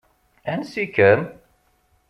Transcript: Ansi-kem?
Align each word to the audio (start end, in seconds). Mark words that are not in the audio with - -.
Ansi-kem? 0.51 1.21